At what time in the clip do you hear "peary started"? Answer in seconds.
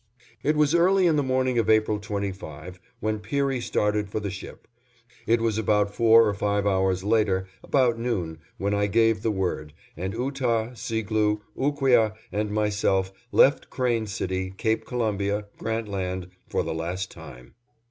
3.19-4.09